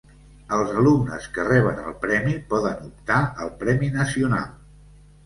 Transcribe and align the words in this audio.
Els 0.55 0.69
alumnes 0.83 1.27
que 1.35 1.43
reben 1.49 1.81
el 1.89 1.93
Premi 2.05 2.33
poden 2.53 2.79
optar 2.87 3.19
al 3.45 3.53
Premi 3.61 3.91
Nacional. 3.99 4.49